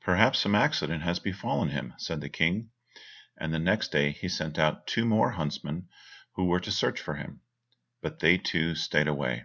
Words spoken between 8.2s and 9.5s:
they too stayed away.